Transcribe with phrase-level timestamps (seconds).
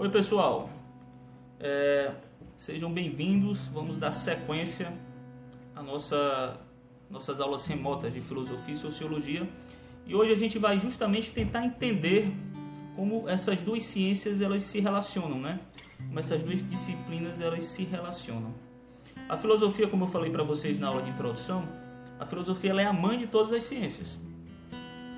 [0.00, 0.70] Oi pessoal,
[1.58, 2.12] é,
[2.56, 3.66] sejam bem-vindos.
[3.66, 4.96] Vamos dar sequência
[5.74, 6.56] à nossa
[7.10, 9.48] nossas aulas remotas de filosofia e sociologia.
[10.06, 12.32] E hoje a gente vai justamente tentar entender
[12.94, 15.58] como essas duas ciências elas se relacionam, né?
[16.06, 18.54] Como essas duas disciplinas elas se relacionam.
[19.28, 21.68] A filosofia, como eu falei para vocês na aula de introdução,
[22.20, 24.16] a filosofia é a mãe de todas as ciências.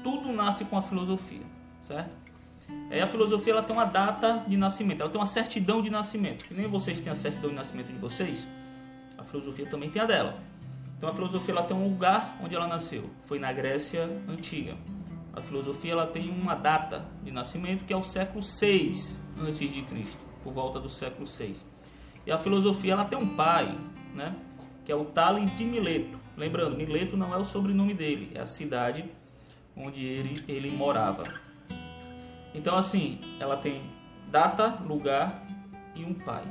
[0.02, 1.44] Tudo nasce com a filosofia,
[1.82, 2.29] certo?
[2.90, 6.44] É, a filosofia ela tem uma data de nascimento, ela tem uma certidão de nascimento.
[6.44, 8.46] Que nem vocês têm a certidão de nascimento de vocês,
[9.16, 10.38] a filosofia também tem a dela.
[10.96, 14.76] Então a filosofia ela tem um lugar onde ela nasceu, foi na Grécia antiga.
[15.32, 19.82] A filosofia ela tem uma data de nascimento que é o século 6 antes de
[19.82, 21.64] Cristo, por volta do século 6.
[22.26, 23.78] E a filosofia ela tem um pai,
[24.14, 24.34] né,
[24.84, 26.18] que é o Tales de Mileto.
[26.36, 29.04] Lembrando, Mileto não é o sobrenome dele, é a cidade
[29.76, 31.24] onde ele, ele morava.
[32.54, 33.82] Então, assim, ela tem
[34.28, 35.46] data, lugar
[35.94, 36.44] e um pai.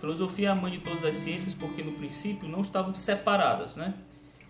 [0.00, 3.94] Filosofia é a mãe de todas as ciências porque no princípio não estavam separadas, né?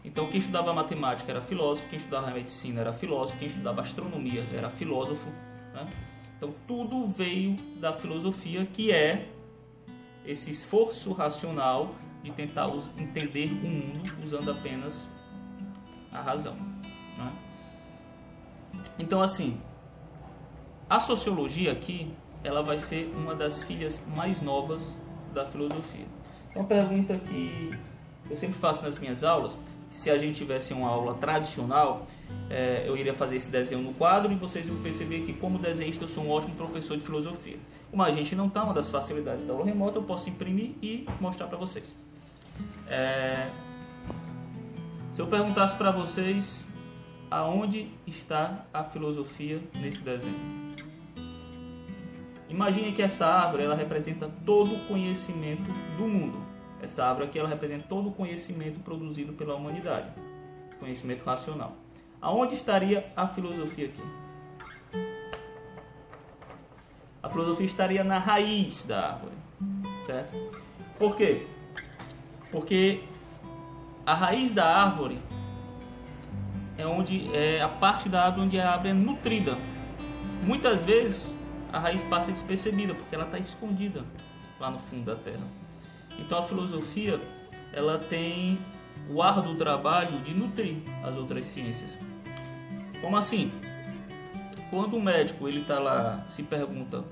[0.04, 4.68] Então, quem estudava matemática era filósofo, quem estudava medicina era filósofo, quem estudava astronomia era
[4.68, 5.28] filósofo.
[5.72, 5.88] Né?
[6.36, 9.28] Então, tudo veio da filosofia, que é
[10.26, 12.66] esse esforço racional de tentar
[12.98, 15.08] entender o mundo usando apenas
[16.12, 16.54] a razão.
[17.16, 17.32] Né?
[18.98, 19.58] Então, assim,
[20.88, 22.10] a sociologia aqui,
[22.42, 24.82] ela vai ser uma das filhas mais novas
[25.32, 26.06] da filosofia.
[26.50, 27.72] Então, uma pergunta que
[28.30, 29.58] eu sempre faço nas minhas aulas,
[29.90, 32.06] se a gente tivesse uma aula tradicional,
[32.50, 36.04] é, eu iria fazer esse desenho no quadro e vocês vão perceber que como desenhista
[36.04, 37.56] eu sou um ótimo professor de filosofia.
[37.90, 41.06] Como a gente não está, uma das facilidades da aula remota, eu posso imprimir e
[41.20, 41.94] mostrar para vocês.
[42.88, 43.48] É,
[45.14, 46.63] se eu perguntasse para vocês
[47.34, 50.64] aonde está a filosofia nesse desenho,
[52.48, 55.64] Imagine que essa árvore ela representa todo o conhecimento
[55.96, 56.38] do mundo.
[56.80, 60.06] Essa árvore aqui ela representa todo o conhecimento produzido pela humanidade,
[60.78, 61.72] conhecimento racional.
[62.22, 64.02] Aonde estaria a filosofia aqui?
[67.20, 69.34] A filosofia estaria na raiz da árvore,
[70.06, 70.60] certo?
[70.96, 71.48] Por quê?
[72.52, 73.02] Porque
[74.06, 75.18] a raiz da árvore
[76.76, 79.56] é onde é a parte da árvore onde a árvore é nutrida.
[80.42, 81.26] Muitas vezes
[81.72, 84.04] a raiz passa despercebida, porque ela está escondida
[84.60, 85.46] lá no fundo da terra.
[86.18, 87.20] Então a filosofia
[87.72, 88.58] ela tem
[89.10, 91.98] o árduo trabalho de nutrir as outras ciências.
[93.00, 93.52] Como assim?
[94.70, 97.04] Quando o médico ele está lá se pergunta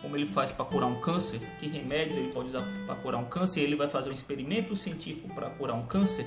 [0.00, 3.24] como ele faz para curar um câncer, que remédios ele pode usar para curar um
[3.24, 6.26] câncer, ele vai fazer um experimento científico para curar um câncer,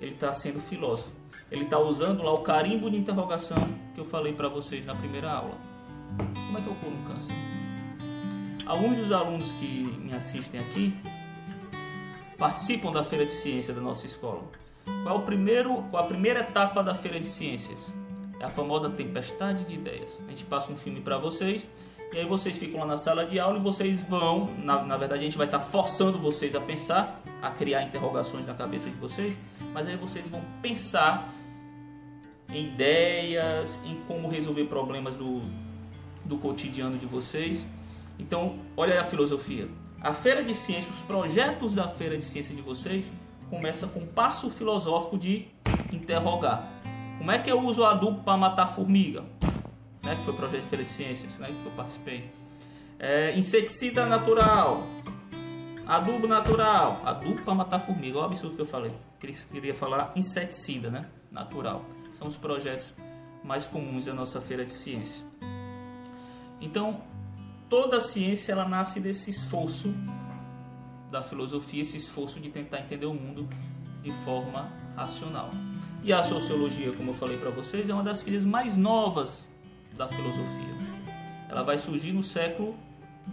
[0.00, 1.21] ele está sendo filósofo.
[1.52, 3.58] Ele está usando lá o carimbo de interrogação
[3.94, 5.54] que eu falei para vocês na primeira aula.
[6.16, 7.34] Como é que eu curo um câncer?
[8.64, 9.66] Alguns dos alunos que
[10.00, 10.94] me assistem aqui
[12.38, 14.42] participam da feira de ciência da nossa escola.
[15.02, 17.92] Qual, é o primeiro, qual a primeira etapa da feira de ciências?
[18.40, 20.22] É a famosa tempestade de ideias.
[20.26, 21.68] A gente passa um filme para vocês
[22.14, 25.20] e aí vocês ficam lá na sala de aula e vocês vão, na, na verdade
[25.20, 28.96] a gente vai estar tá forçando vocês a pensar, a criar interrogações na cabeça de
[28.96, 29.36] vocês,
[29.74, 31.30] mas aí vocês vão pensar
[32.52, 35.40] em ideias, em como resolver problemas do,
[36.24, 37.66] do cotidiano de vocês.
[38.18, 39.68] Então, olha a filosofia.
[40.00, 43.10] A feira de ciência, os projetos da feira de ciência de vocês
[43.48, 45.48] começa com um passo filosófico de
[45.92, 46.68] interrogar.
[47.18, 49.22] Como é que eu uso adubo para matar formiga?
[50.02, 52.30] Né, que foi o projeto de feira de ciências né, que eu participei.
[52.98, 54.82] É, inseticida natural.
[55.86, 57.00] Adubo natural.
[57.04, 58.18] Adubo para matar formiga.
[58.18, 58.90] Olha o absurdo que eu falei.
[59.20, 61.84] Queria falar inseticida né, natural.
[62.22, 62.94] São os projetos
[63.42, 65.24] mais comuns da nossa feira de ciência.
[66.60, 67.02] Então,
[67.68, 69.92] toda a ciência ela nasce desse esforço
[71.10, 73.48] da filosofia, esse esforço de tentar entender o mundo
[74.04, 75.50] de forma racional.
[76.04, 79.44] E a sociologia, como eu falei para vocês, é uma das filhas mais novas
[79.96, 80.76] da filosofia.
[81.48, 82.76] Ela vai surgir no século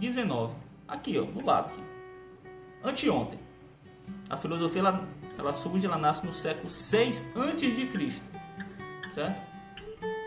[0.00, 0.52] XIX,
[0.88, 1.82] aqui, ó, do lado aqui.
[2.82, 3.38] Anteontem.
[4.28, 5.08] A filosofia ela,
[5.38, 8.29] ela surge, ela nasce no século 6 antes de Cristo,
[9.14, 9.40] certo?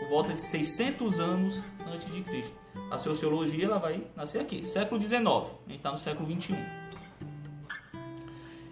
[0.00, 2.54] Por volta de 600 anos antes de Cristo.
[2.90, 5.26] A sociologia ela vai nascer aqui, século XIX.
[5.26, 6.56] A gente está no século XXI.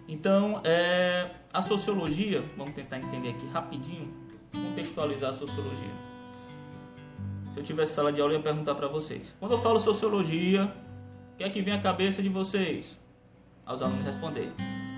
[0.08, 4.12] Então, é, a sociologia, vamos tentar entender aqui rapidinho,
[4.52, 5.94] contextualizar a sociologia.
[7.52, 9.34] Se eu tivesse sala de aula, eu ia perguntar para vocês.
[9.38, 10.64] Quando eu falo sociologia,
[11.34, 12.98] o que é que vem à cabeça de vocês?
[13.64, 14.52] Aos alunos responderem.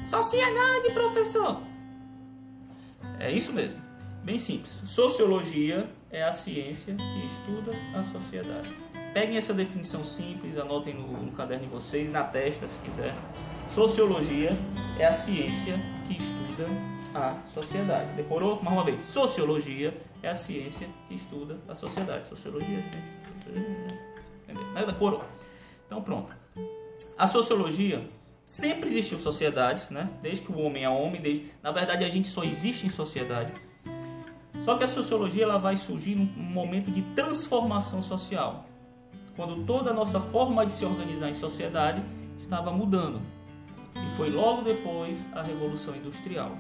[0.07, 1.61] Sociedade, professor!
[3.19, 3.84] É isso mesmo.
[4.25, 4.73] Bem simples.
[4.87, 8.71] Sociologia é a ciência que estuda a sociedade.
[9.13, 13.15] Peguem essa definição simples, anotem no, no caderno de vocês, na testa se quiser.
[13.75, 14.57] Sociologia
[14.99, 15.75] é a ciência
[16.09, 16.67] que estuda
[17.15, 18.15] a sociedade.
[18.15, 18.63] Decorou?
[18.63, 18.99] Mais uma vez.
[19.11, 22.27] Sociologia é a ciência que estuda a sociedade.
[22.27, 22.97] Sociologia, gente.
[24.49, 24.87] Entendeu?
[24.87, 25.23] Decorou?
[25.87, 26.35] Então pronto.
[27.19, 28.09] A sociologia
[28.47, 30.09] sempre existiu sociedades, né?
[30.23, 31.53] Desde que o homem é homem, desde...
[31.63, 33.53] na verdade a gente só existe em sociedade.
[34.65, 38.67] Só que a sociologia ela vai surgir num momento de transformação social,
[39.37, 42.03] quando toda a nossa forma de se organizar em sociedade
[42.41, 43.21] estava mudando.
[43.95, 46.57] E foi logo depois a Revolução Industrial,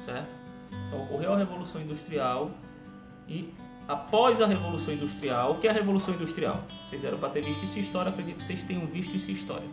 [0.00, 0.28] certo?
[0.88, 2.50] Então ocorreu a Revolução Industrial
[3.28, 3.54] e
[3.86, 6.60] após a Revolução Industrial, o que é a Revolução Industrial?
[6.88, 9.68] Vocês eram para ter visto em história, acredito que vocês tenham visto em história.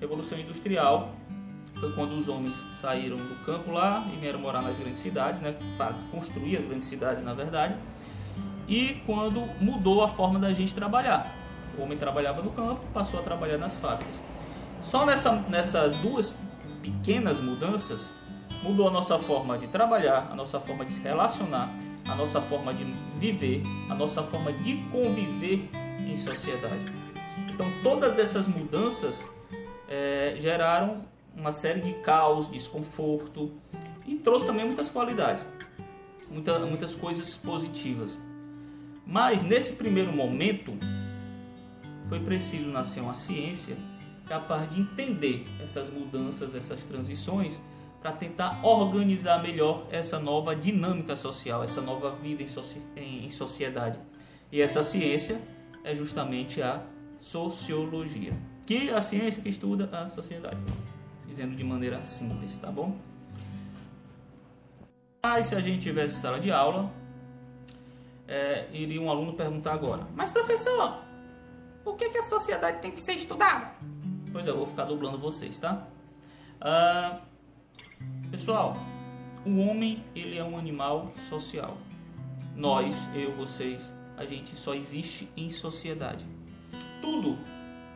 [0.00, 1.12] Revolução Industrial
[1.80, 5.54] foi quando os homens saíram do campo lá e vieram morar nas grandes cidades, né?
[6.10, 7.74] Construir as grandes cidades, na verdade.
[8.68, 11.34] E quando mudou a forma da gente trabalhar.
[11.78, 14.20] O homem trabalhava no campo, passou a trabalhar nas fábricas.
[14.82, 16.36] Só nessa, nessas duas
[16.82, 18.08] pequenas mudanças
[18.62, 21.70] mudou a nossa forma de trabalhar, a nossa forma de se relacionar,
[22.08, 22.84] a nossa forma de
[23.18, 25.68] viver, a nossa forma de conviver
[26.00, 26.92] em sociedade.
[27.52, 29.30] Então todas essas mudanças
[29.88, 31.02] é, geraram
[31.38, 33.52] uma série de caos, desconforto
[34.06, 35.46] e trouxe também muitas qualidades,
[36.28, 38.18] muita, muitas coisas positivas.
[39.06, 40.72] Mas nesse primeiro momento
[42.08, 43.76] foi preciso nascer uma ciência
[44.26, 47.60] capaz de entender essas mudanças, essas transições,
[48.00, 52.44] para tentar organizar melhor essa nova dinâmica social, essa nova vida
[52.96, 53.98] em, em sociedade.
[54.52, 55.40] E essa ciência
[55.82, 56.82] é justamente a
[57.20, 58.32] sociologia,
[58.66, 60.58] que é a ciência que estuda a sociedade
[61.38, 62.96] dizendo de maneira simples, tá bom?
[65.24, 66.90] Mas se a gente tivesse sala de aula,
[68.26, 71.00] é, iria um aluno perguntar agora: Mas professor,
[71.84, 73.70] por que, que a sociedade tem que ser estudada?
[74.32, 75.86] Pois é, eu vou ficar dublando vocês, tá?
[76.60, 77.20] Ah,
[78.32, 78.76] pessoal,
[79.46, 81.78] o homem ele é um animal social.
[82.56, 86.26] Nós, eu, vocês, a gente só existe em sociedade.
[87.00, 87.38] Tudo,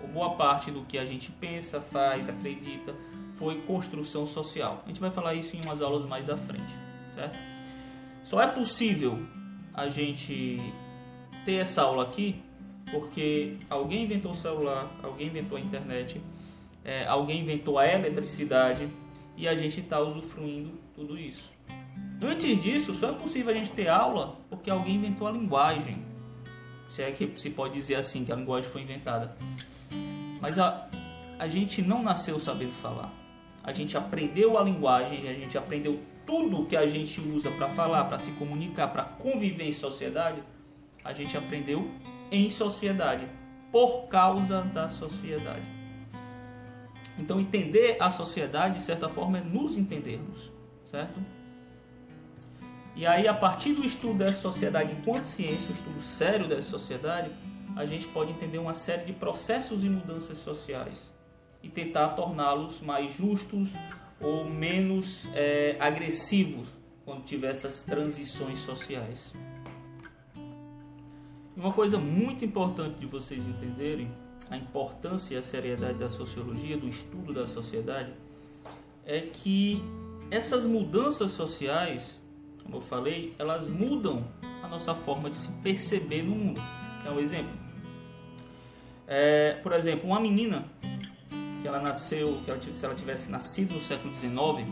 [0.01, 2.95] ou boa parte do que a gente pensa, faz, acredita,
[3.43, 4.83] foi construção social.
[4.85, 6.73] A gente vai falar isso em umas aulas mais à frente,
[7.13, 7.37] certo?
[8.23, 9.19] Só é possível
[9.75, 10.61] a gente
[11.45, 12.41] ter essa aula aqui
[12.93, 16.21] porque alguém inventou o celular, alguém inventou a internet,
[16.85, 18.89] é, alguém inventou a eletricidade
[19.37, 21.53] e a gente está usufruindo tudo isso.
[22.23, 26.01] Antes disso, só é possível a gente ter aula porque alguém inventou a linguagem.
[26.89, 29.37] Se é que se pode dizer assim que a linguagem foi inventada.
[30.41, 30.89] Mas a,
[31.41, 33.22] a gente não nasceu sabendo falar
[33.65, 38.05] a gente aprendeu a linguagem, a gente aprendeu tudo que a gente usa para falar,
[38.05, 40.43] para se comunicar, para conviver em sociedade,
[41.05, 41.91] a gente aprendeu
[42.31, 43.27] em sociedade,
[43.71, 45.67] por causa da sociedade.
[47.19, 50.51] Então, entender a sociedade, de certa forma, é nos entendermos,
[50.85, 51.21] certo?
[52.97, 57.31] E aí, a partir do estudo dessa sociedade enquanto ciência, o estudo sério dessa sociedade,
[57.77, 61.12] a gente pode entender uma série de processos e mudanças sociais
[61.63, 63.73] e tentar torná-los mais justos
[64.21, 66.69] ou menos é, agressivos
[67.05, 69.35] quando tiver essas transições sociais.
[71.57, 74.11] Uma coisa muito importante de vocês entenderem
[74.51, 78.13] a importância e a seriedade da sociologia, do estudo da sociedade,
[79.05, 79.83] é que
[80.31, 82.21] essas mudanças sociais,
[82.63, 84.25] como eu falei, elas mudam
[84.63, 86.61] a nossa forma de se perceber no mundo.
[87.05, 87.53] É um exemplo.
[89.07, 90.65] É, por exemplo, uma menina
[91.63, 94.69] que ela nasceu, que ela, se ela tivesse nascido no século XIX,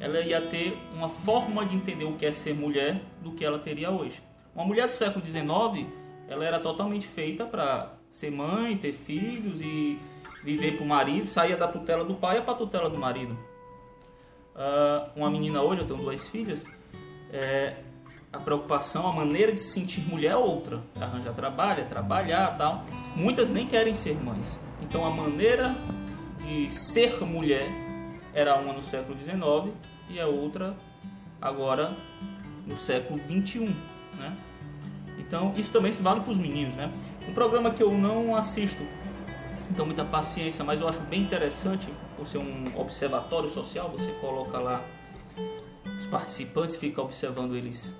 [0.00, 3.58] ela ia ter uma forma de entender o que é ser mulher do que ela
[3.58, 4.20] teria hoje.
[4.54, 5.86] Uma mulher do século XIX,
[6.28, 9.98] ela era totalmente feita para ser mãe, ter filhos e
[10.42, 13.38] viver para o marido, saía da tutela do pai para a tutela do marido.
[14.54, 16.64] Uh, uma menina hoje, eu tenho duas filhas,
[17.32, 17.76] é,
[18.32, 20.80] a preocupação, a maneira de se sentir mulher é outra.
[21.00, 22.84] Arranjar trabalho, é trabalhar tal.
[23.14, 24.58] Muitas nem querem ser mães.
[24.82, 25.76] Então a maneira
[26.48, 27.68] de ser mulher
[28.32, 29.74] era uma no século XIX
[30.08, 30.74] e a outra
[31.40, 31.92] agora
[32.66, 33.74] no século XXI,
[34.18, 34.36] né?
[35.18, 36.90] Então isso também se vale para os meninos, né?
[37.28, 38.82] Um programa que eu não assisto,
[39.70, 44.58] então muita paciência, mas eu acho bem interessante por ser um observatório social, você coloca
[44.58, 44.82] lá
[46.00, 47.94] os participantes, fica observando eles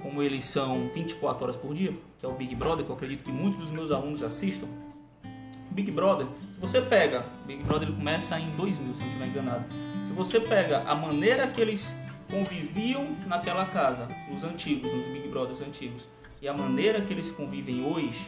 [0.00, 3.22] como eles são 24 horas por dia, que é o Big Brother, que eu acredito
[3.22, 4.66] que muitos dos meus alunos assistam.
[5.72, 9.64] Big Brother, se você pega, Big Brother ele começa em 2000, se não estiver enganado.
[10.06, 11.94] Se você pega a maneira que eles
[12.30, 16.06] conviviam naquela casa, nos antigos, nos Big Brothers antigos,
[16.40, 18.20] e a maneira que eles convivem hoje,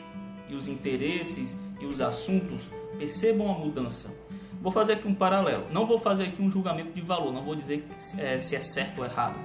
[0.49, 2.63] e os interesses e os assuntos,
[2.99, 4.11] percebam a mudança.
[4.61, 5.67] Vou fazer aqui um paralelo.
[5.71, 7.87] Não vou fazer aqui um julgamento de valor, não vou dizer
[8.17, 9.37] é, se é certo ou errado.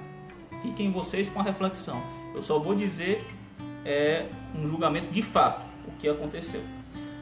[0.62, 2.02] Fiquem vocês com a reflexão.
[2.34, 3.22] Eu só vou dizer
[3.84, 6.62] é, um julgamento de fato, o que aconteceu.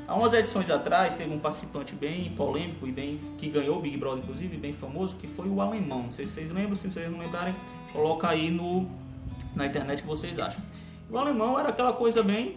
[0.09, 3.95] Há umas edições atrás teve um participante bem polêmico e bem que ganhou o Big
[3.99, 6.05] Brother, inclusive, bem famoso, que foi o alemão.
[6.05, 7.55] Não sei se vocês lembram, se vocês não lembrarem,
[7.93, 8.89] coloca aí no,
[9.55, 10.63] na internet que vocês acham.
[11.11, 12.57] O alemão era aquela coisa bem,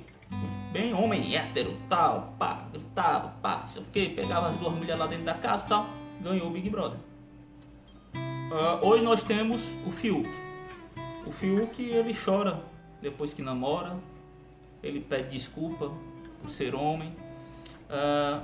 [0.72, 5.08] bem homem hétero, tal, pá, gritava, pá, sei o que, pegava as duas mulheres lá
[5.08, 5.86] dentro da casa tal,
[6.22, 7.00] ganhou o Big Brother.
[8.16, 10.26] Uh, hoje nós temos o Fiuk.
[11.28, 12.64] O Fiuk ele chora
[13.02, 13.98] depois que namora,
[14.82, 15.92] ele pede desculpa
[16.42, 17.14] por ser homem
[17.92, 18.42] Uh,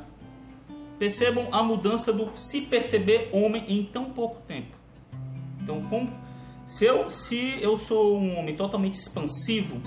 [1.00, 4.76] percebam a mudança do se perceber homem em tão pouco tempo.
[5.62, 6.12] Então, como,
[6.66, 9.82] se, eu, se eu sou um homem totalmente expansivo,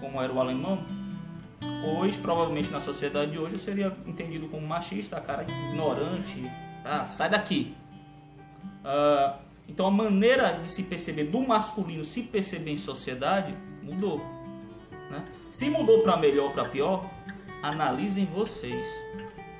[0.00, 0.84] como era o alemão,
[1.96, 6.42] hoje, provavelmente na sociedade de hoje, eu seria entendido como machista, cara ignorante,
[6.82, 7.06] tá?
[7.06, 7.74] sai daqui.
[8.84, 9.38] Uh,
[9.68, 14.18] então, a maneira de se perceber do masculino, se perceber em sociedade, mudou.
[15.10, 15.24] Né?
[15.52, 17.04] Se mudou para melhor ou para pior,
[17.62, 18.86] analisem vocês.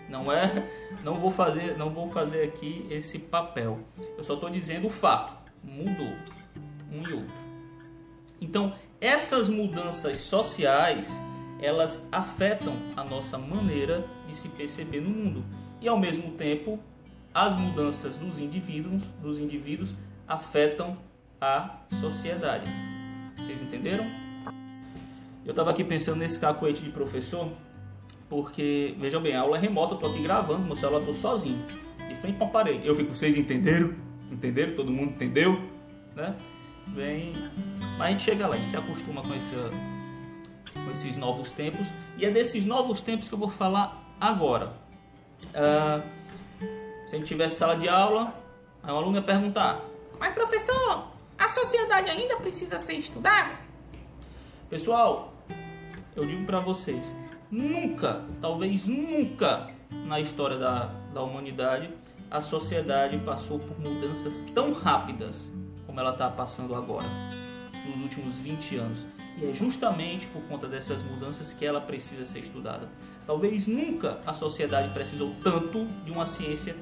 [0.09, 0.67] Não é,
[1.05, 3.78] não vou fazer, não vou fazer aqui esse papel.
[4.17, 5.37] Eu só estou dizendo o fato.
[5.62, 6.14] Mudou
[6.90, 7.35] um e outro.
[8.40, 11.09] Então, essas mudanças sociais,
[11.61, 15.45] elas afetam a nossa maneira de se perceber no mundo.
[15.81, 16.78] E ao mesmo tempo,
[17.35, 19.95] as mudanças dos indivíduos, dos indivíduos
[20.26, 20.97] afetam
[21.40, 22.71] a sociedade.
[23.37, 24.07] Vocês entenderam?
[25.45, 27.50] Eu estava aqui pensando nesse cacoete de professor
[28.28, 31.64] porque, vejam bem, a aula é remota, eu tô aqui gravando, meu celular tô sozinho,
[32.08, 32.87] de frente para a parede.
[32.87, 33.94] Eu fico, vocês entenderam?
[34.30, 34.75] Entenderam?
[34.75, 35.61] Todo mundo entendeu?
[36.14, 36.37] Né?
[36.88, 37.32] Bem,
[37.97, 39.54] mas a gente chega lá, a gente se acostuma com, esse,
[40.75, 41.87] com esses novos tempos.
[42.18, 44.75] E é desses novos tempos que eu vou falar agora.
[45.49, 46.02] Uh,
[47.06, 48.35] se a gente tivesse sala de aula,
[48.82, 49.80] a um aluno ia perguntar:
[50.18, 51.08] Mas professor,
[51.38, 53.54] a sociedade ainda precisa ser estudada?
[54.68, 55.32] Pessoal,
[56.16, 57.14] eu digo para vocês,
[57.50, 59.69] Nunca, talvez nunca
[60.05, 61.88] na história da, da humanidade
[62.31, 65.49] a sociedade passou por mudanças tão rápidas
[65.87, 67.07] como ela está passando agora,
[67.87, 69.07] nos últimos 20 anos.
[69.40, 72.88] E é justamente por conta dessas mudanças que ela precisa ser estudada.
[73.26, 76.76] Talvez nunca a sociedade precisou tanto de uma ciência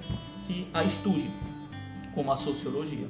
[0.46, 1.30] que a estude,
[2.14, 3.08] como a sociologia.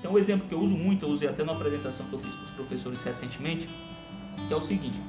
[0.00, 2.34] Então, um exemplo que eu uso muito, eu usei até na apresentação que eu fiz
[2.34, 3.68] com os professores recentemente,
[4.48, 5.00] que é o seguinte: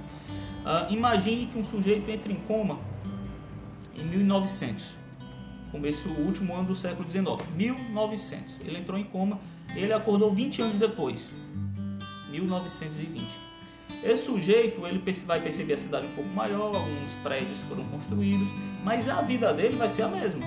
[0.65, 2.79] Uh, imagine que um sujeito entre em coma
[3.95, 4.83] em 1900,
[5.71, 8.55] começo o último ano do século 19, 1900.
[8.61, 9.39] Ele entrou em coma,
[9.75, 11.31] ele acordou 20 anos depois,
[12.31, 13.23] 1920.
[14.03, 18.47] Esse sujeito ele vai perceber a cidade um pouco maior, alguns prédios foram construídos,
[18.83, 20.41] mas a vida dele vai ser a mesma.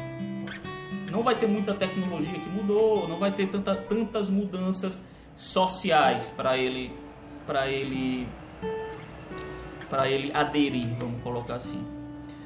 [1.13, 5.01] Não vai ter muita tecnologia que mudou, não vai ter tanta, tantas mudanças
[5.37, 6.93] sociais para ele,
[7.47, 8.27] para ele
[9.89, 11.83] para ele aderir, vamos colocar assim.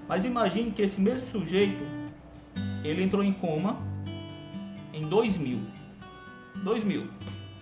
[0.08, 1.84] Mas imagine que esse mesmo sujeito,
[2.84, 3.78] ele entrou em coma
[4.92, 5.60] em 2000.
[6.64, 7.06] 2000,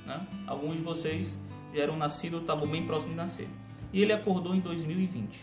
[0.06, 0.26] né?
[0.46, 1.38] Alguns de vocês
[1.74, 3.48] já eram nascidos, estavam bem próximos de nascer.
[3.92, 5.40] E ele acordou em 2020.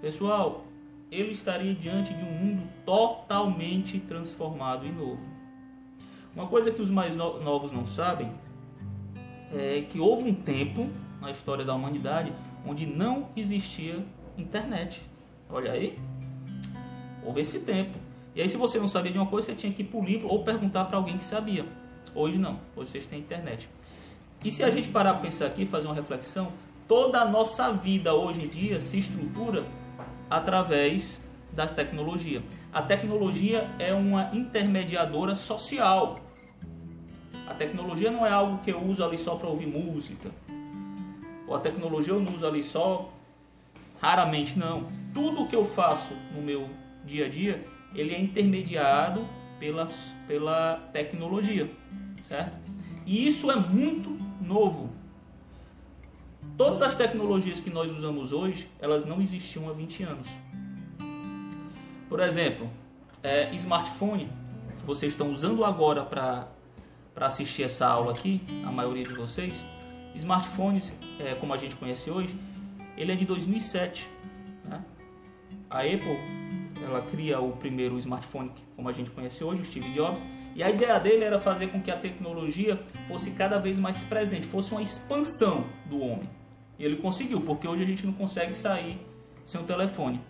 [0.00, 0.64] Pessoal,
[1.10, 5.20] ele estaria diante de um mundo totalmente transformado e novo.
[6.34, 8.32] Uma coisa que os mais novos não sabem
[9.52, 10.88] é que houve um tempo
[11.20, 12.32] na história da humanidade
[12.66, 14.04] onde não existia
[14.36, 15.02] internet.
[15.48, 15.98] Olha aí,
[17.24, 17.98] houve esse tempo.
[18.34, 20.04] E aí, se você não sabia de uma coisa, você tinha que ir para o
[20.04, 21.66] livro ou perguntar para alguém que sabia.
[22.14, 23.68] Hoje não, hoje vocês têm internet.
[24.44, 26.52] E se a gente parar para pensar aqui, fazer uma reflexão,
[26.88, 29.64] toda a nossa vida hoje em dia se estrutura
[30.30, 31.20] através
[31.52, 32.42] da tecnologia.
[32.72, 36.20] A tecnologia é uma intermediadora social.
[37.48, 40.30] A tecnologia não é algo que eu uso ali só para ouvir música,
[41.50, 43.12] ou a tecnologia eu não uso ali só
[44.00, 44.86] raramente não.
[45.12, 46.70] Tudo que eu faço no meu
[47.04, 49.26] dia a dia, ele é intermediado
[49.58, 49.88] pela,
[50.28, 51.68] pela tecnologia,
[52.28, 52.56] certo?
[53.04, 54.90] E isso é muito novo.
[56.56, 60.28] Todas as tecnologias que nós usamos hoje, elas não existiam há 20 anos.
[62.08, 62.70] Por exemplo,
[63.24, 64.28] é, smartphone,
[64.86, 66.46] vocês estão usando agora para
[67.16, 69.64] assistir essa aula aqui, a maioria de vocês,
[70.14, 72.34] Smartphones, é, como a gente conhece hoje,
[72.96, 74.08] ele é de 2007.
[74.64, 74.82] Né?
[75.68, 76.18] A Apple,
[76.82, 80.22] ela cria o primeiro smartphone como a gente conhece hoje, o Steve Jobs,
[80.54, 84.46] e a ideia dele era fazer com que a tecnologia fosse cada vez mais presente,
[84.46, 86.28] fosse uma expansão do homem.
[86.78, 88.98] E ele conseguiu, porque hoje a gente não consegue sair
[89.44, 90.20] sem o telefone.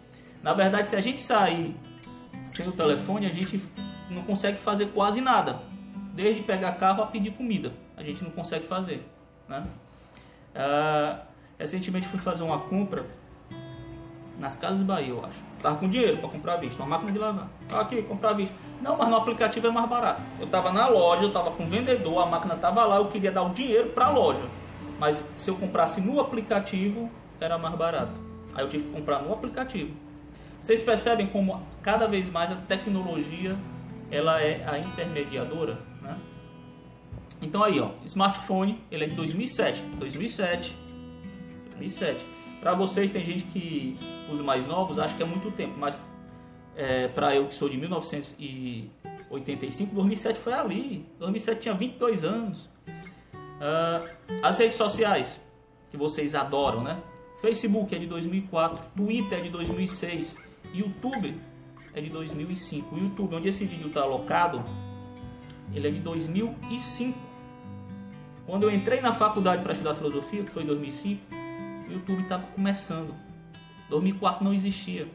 [0.42, 1.74] Na verdade, se a gente sair
[2.48, 3.60] sem o telefone, a gente
[4.10, 5.60] não consegue fazer quase nada.
[6.14, 9.06] Desde pegar carro a pedir comida, a gente não consegue fazer.
[9.50, 9.66] Né?
[10.54, 11.20] Uh,
[11.58, 13.04] recentemente fui fazer uma compra
[14.38, 15.38] nas Casas Bahia, eu acho.
[15.60, 17.48] Tava com dinheiro para comprar visto, uma máquina de lavar.
[17.70, 18.54] Aqui, comprar visto.
[18.80, 20.22] Não, mas no aplicativo é mais barato.
[20.38, 23.30] Eu tava na loja, eu tava com o vendedor, a máquina tava lá, eu queria
[23.30, 24.42] dar o dinheiro para a loja.
[24.98, 28.12] Mas se eu comprasse no aplicativo, era mais barato.
[28.54, 29.94] Aí eu tive que comprar no aplicativo.
[30.62, 33.56] Vocês percebem como cada vez mais a tecnologia
[34.10, 35.89] ela é a intermediadora?
[37.42, 40.76] Então aí, ó, smartphone, ele é de 2007, 2007,
[41.70, 42.22] 2007.
[42.60, 43.96] Para vocês tem gente que
[44.30, 45.98] os mais novos acha que é muito tempo, mas
[46.76, 51.06] é, para eu que sou de 1985, 2007 foi ali.
[51.18, 52.68] 2007 tinha 22 anos.
[53.60, 54.08] Uh,
[54.42, 55.40] as redes sociais
[55.90, 57.00] que vocês adoram, né?
[57.40, 60.36] Facebook é de 2004, Twitter é de 2006,
[60.74, 61.34] YouTube
[61.94, 62.94] é de 2005.
[62.94, 64.62] O YouTube, onde esse vídeo está alocado,
[65.74, 67.29] ele é de 2005.
[68.46, 71.22] Quando eu entrei na faculdade para estudar filosofia, que foi em 2005,
[71.88, 73.14] o YouTube estava começando.
[73.88, 75.08] 2004 não existia.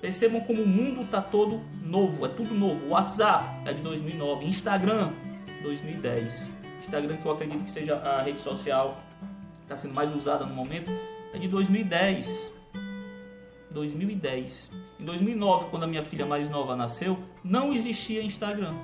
[0.00, 2.90] Percebam como o mundo está todo novo, é tudo novo.
[2.90, 5.10] WhatsApp é de 2009, Instagram
[5.62, 6.48] 2010.
[6.84, 9.02] Instagram que eu acredito que seja a rede social
[9.58, 10.90] que está sendo mais usada no momento
[11.34, 12.52] é de 2010.
[13.70, 14.70] 2010.
[15.00, 18.74] Em 2009, quando a minha filha mais nova nasceu, não existia Instagram.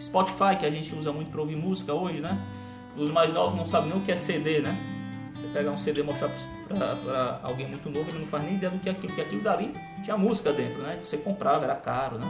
[0.00, 2.38] Spotify, que a gente usa muito para ouvir música hoje, né?
[2.96, 4.76] Os mais novos não sabem nem o que é CD, né?
[5.34, 6.30] Você pegar um CD e mostrar
[6.68, 9.42] para alguém muito novo, ele não faz nem ideia do que é aquilo, porque aquilo
[9.42, 9.72] dali
[10.04, 10.98] tinha música dentro, né?
[11.02, 12.26] Você comprava, era caro, né?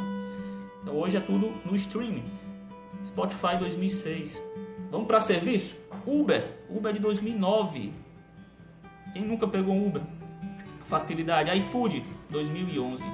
[0.82, 2.24] Então hoje é tudo no streaming.
[3.06, 4.42] Spotify 2006.
[4.90, 5.76] Vamos para serviço?
[6.06, 6.44] Uber.
[6.68, 7.92] Uber de 2009.
[9.12, 10.02] Quem nunca pegou um Uber?
[10.86, 11.50] Facilidade.
[11.58, 13.04] iFood 2011.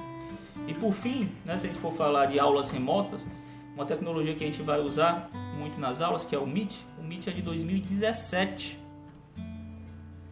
[0.66, 3.26] E por fim, né, se a gente for falar de aulas remotas,
[3.74, 6.76] uma tecnologia que a gente vai usar muito nas aulas, que é o Meet.
[6.98, 8.78] O Meet é de 2017.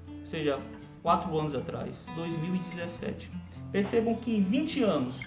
[0.07, 0.59] Ou seja,
[1.03, 3.31] 4 anos atrás, 2017.
[3.71, 5.21] Percebam que em 20 anos,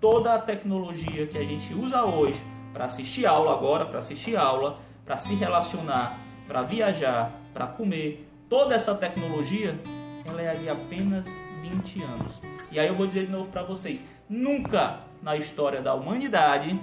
[0.00, 4.78] toda a tecnologia que a gente usa hoje para assistir aula agora, para assistir aula,
[5.04, 9.78] para se relacionar, para viajar, para comer, toda essa tecnologia,
[10.24, 11.26] ela é de apenas
[11.62, 12.40] 20 anos.
[12.72, 16.78] E aí eu vou dizer de novo para vocês, nunca na história da humanidade,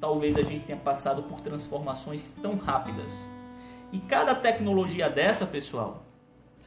[0.00, 3.26] talvez a gente tenha passado por transformações tão rápidas.
[3.92, 6.04] E cada tecnologia dessa, pessoal,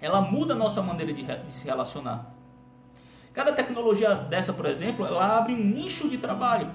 [0.02, 2.34] ela muda a nossa maneira de, de se relacionar.
[3.34, 6.70] Cada tecnologia dessa, por exemplo, ela abre um nicho de trabalho.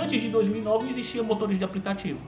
[0.00, 2.20] Antes de 2009 não existia motorista de aplicativo,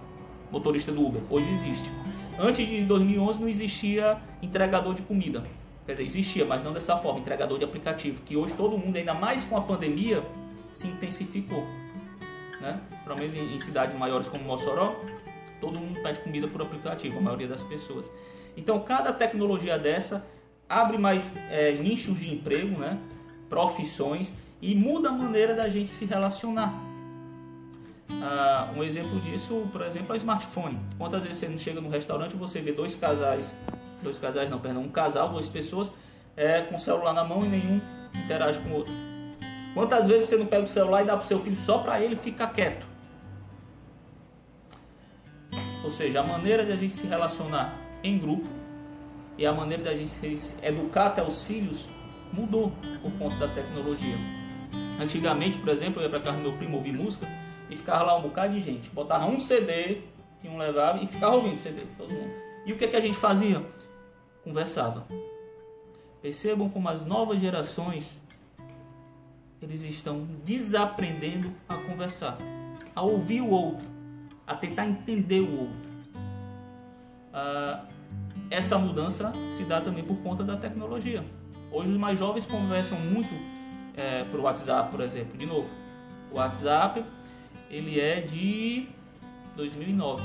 [0.51, 1.23] motorista do Uber.
[1.31, 1.91] Hoje existe.
[2.39, 5.43] Antes de 2011 não existia entregador de comida.
[5.87, 8.21] Quer dizer, existia, mas não dessa forma, entregador de aplicativo.
[8.23, 10.23] Que hoje todo mundo, ainda mais com a pandemia,
[10.71, 11.65] se intensificou.
[12.61, 12.81] Né?
[13.05, 15.01] Pelo menos em, em cidades maiores como Mossoró,
[15.61, 18.11] todo mundo pede comida por aplicativo, a maioria das pessoas.
[18.57, 20.27] Então, cada tecnologia dessa
[20.69, 22.99] abre mais é, nichos de emprego, né?
[23.49, 26.75] profissões e muda a maneira da gente se relacionar.
[28.21, 30.79] Ah, um exemplo disso, por exemplo, é o smartphone.
[30.97, 33.55] Quantas vezes você chega no restaurante e você vê dois casais,
[34.03, 35.93] dois casais não, perdão, um casal, duas pessoas
[36.37, 37.81] é, com o celular na mão e nenhum
[38.15, 39.08] interage com o outro.
[39.79, 42.01] Quantas vezes você não pega o celular e dá para o seu filho só para
[42.01, 42.85] ele ficar quieto?
[45.85, 48.49] Ou seja, a maneira de a gente se relacionar em grupo
[49.37, 50.13] e a maneira da gente
[50.65, 51.87] educar até os filhos
[52.33, 54.17] mudou por conta da tecnologia.
[55.01, 57.29] Antigamente, por exemplo, eu ia para casa do meu primo ouvir música
[57.71, 58.91] e ficava lá um bocado de gente.
[58.91, 60.03] Botava um CD
[60.41, 62.33] que um levava e ficava ouvindo CD, todo mundo.
[62.67, 63.65] E o que, é que a gente fazia?
[64.43, 65.07] Conversava.
[66.21, 68.21] Percebam como as novas gerações
[69.61, 72.39] eles estão desaprendendo a conversar,
[72.95, 73.87] a ouvir o outro,
[74.47, 75.89] a tentar entender o outro.
[77.33, 77.85] Ah,
[78.51, 81.25] essa mudança se dá também por conta da tecnologia.
[81.71, 83.29] Hoje os mais jovens conversam muito
[83.97, 85.37] é, por WhatsApp, por exemplo.
[85.37, 85.69] De novo,
[86.33, 87.05] o WhatsApp
[87.71, 88.89] ele é de
[89.57, 90.23] 2009.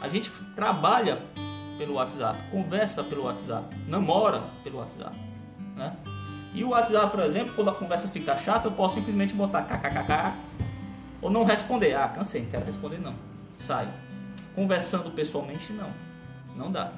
[0.00, 1.20] A gente trabalha
[1.76, 5.16] pelo WhatsApp, conversa pelo WhatsApp, namora pelo WhatsApp,
[5.74, 5.96] né?
[6.54, 10.32] E o WhatsApp, por exemplo, quando a conversa fica chata, eu posso simplesmente botar kkkk
[11.20, 11.94] ou não responder.
[11.94, 13.14] Ah, cansei, não quero responder não.
[13.60, 13.88] Sai.
[14.54, 15.90] Conversando pessoalmente, não.
[16.56, 16.92] Não dá.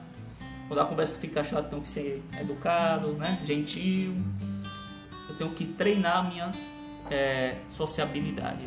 [0.68, 3.38] Quando a conversa fica chata, eu tenho que ser educado, né?
[3.44, 4.14] gentil.
[5.28, 6.50] Eu tenho que treinar a minha
[7.10, 8.64] é, sociabilidade.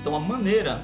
[0.00, 0.82] Então a maneira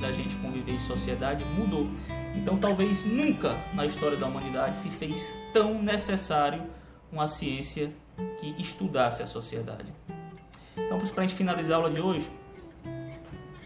[0.00, 1.88] da gente conviver em sociedade mudou.
[2.36, 6.62] Então, talvez nunca na história da humanidade se fez tão necessário
[7.14, 7.92] uma ciência
[8.40, 9.86] que estudasse a sociedade.
[10.76, 12.28] Então, para a gente finalizar a aula de hoje,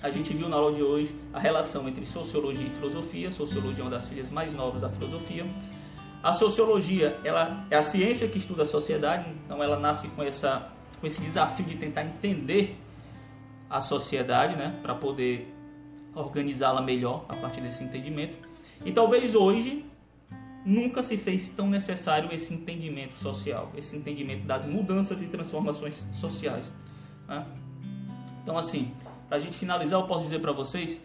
[0.03, 3.31] a gente viu na aula de hoje a relação entre sociologia e filosofia.
[3.31, 5.47] Sociologia é uma das filhas mais novas da filosofia.
[6.23, 10.71] A sociologia ela é a ciência que estuda a sociedade, então ela nasce com, essa,
[11.01, 12.77] com esse desafio de tentar entender
[13.71, 15.55] a sociedade, né, para poder
[16.15, 18.37] organizá-la melhor a partir desse entendimento.
[18.85, 19.85] E talvez hoje
[20.69, 26.71] nunca se fez tão necessário esse entendimento social, esse entendimento das mudanças e transformações sociais.
[27.27, 27.47] Né?
[28.43, 28.93] Então, assim,
[29.29, 31.01] para a gente finalizar, eu posso dizer para vocês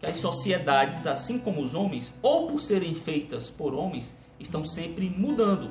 [0.00, 5.10] que as sociedades, assim como os homens, ou por serem feitas por homens, estão sempre
[5.10, 5.70] mudando.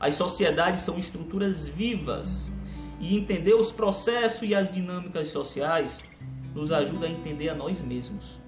[0.00, 2.48] As sociedades são estruturas vivas
[2.98, 6.02] e entender os processos e as dinâmicas sociais
[6.52, 8.40] nos ajuda a entender a nós mesmos,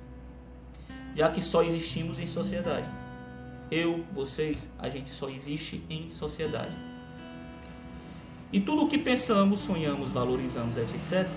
[1.15, 3.04] já que só existimos em sociedade.
[3.75, 6.71] Eu, vocês, a gente só existe em sociedade.
[8.53, 11.29] E tudo o que pensamos, sonhamos, valorizamos, etc.,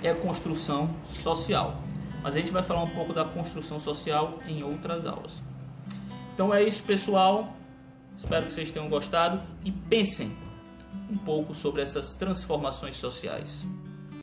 [0.00, 1.82] é construção social.
[2.22, 5.42] Mas a gente vai falar um pouco da construção social em outras aulas.
[6.32, 7.52] Então é isso, pessoal.
[8.16, 10.30] Espero que vocês tenham gostado e pensem
[11.10, 13.66] um pouco sobre essas transformações sociais.